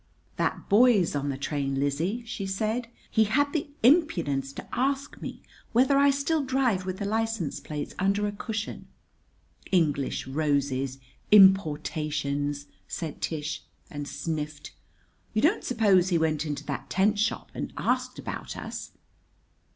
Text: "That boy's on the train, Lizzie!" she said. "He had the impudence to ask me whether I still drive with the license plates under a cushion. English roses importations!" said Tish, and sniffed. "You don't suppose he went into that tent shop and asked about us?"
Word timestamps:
"That 0.37 0.67
boy's 0.67 1.15
on 1.15 1.29
the 1.29 1.37
train, 1.37 1.79
Lizzie!" 1.79 2.23
she 2.25 2.47
said. 2.47 2.87
"He 3.11 3.25
had 3.25 3.53
the 3.53 3.69
impudence 3.83 4.51
to 4.53 4.67
ask 4.73 5.21
me 5.21 5.43
whether 5.73 5.95
I 5.99 6.09
still 6.09 6.43
drive 6.43 6.87
with 6.87 6.97
the 6.97 7.05
license 7.05 7.59
plates 7.59 7.93
under 7.99 8.25
a 8.25 8.31
cushion. 8.31 8.87
English 9.71 10.25
roses 10.25 10.97
importations!" 11.31 12.65
said 12.87 13.21
Tish, 13.21 13.61
and 13.91 14.07
sniffed. 14.07 14.71
"You 15.35 15.43
don't 15.43 15.63
suppose 15.63 16.09
he 16.09 16.17
went 16.17 16.47
into 16.47 16.63
that 16.65 16.89
tent 16.89 17.19
shop 17.19 17.51
and 17.53 17.71
asked 17.77 18.17
about 18.17 18.57
us?" 18.57 18.93